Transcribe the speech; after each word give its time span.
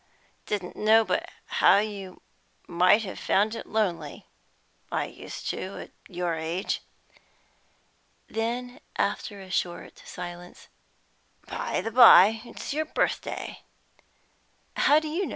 Didn't 0.47 0.75
know 0.75 1.05
but 1.05 1.29
you 1.71 2.23
might 2.67 3.03
have 3.03 3.19
found 3.19 3.53
it 3.53 3.67
lonely; 3.67 4.25
I 4.91 5.05
used 5.05 5.47
to, 5.51 5.77
at 5.79 5.91
your 6.09 6.33
age." 6.33 6.81
Then, 8.27 8.79
after 8.97 9.41
a 9.41 9.51
short 9.51 10.01
silence 10.03 10.69
"By 11.45 11.81
the 11.81 11.91
by, 11.91 12.41
it's 12.43 12.73
your 12.73 12.85
birthday." 12.85 13.59
"How 14.75 14.97
do 14.99 15.07
you 15.07 15.25
know?" 15.27 15.29